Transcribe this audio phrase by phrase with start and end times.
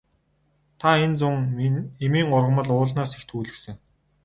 [0.79, 1.37] Та энэ зун
[2.05, 3.75] эмийн ургамал уулнаас их түүлгэсэн.